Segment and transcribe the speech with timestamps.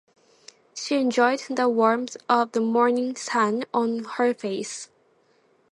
[0.73, 4.89] She enjoyed the warmth of the morning sun on her face.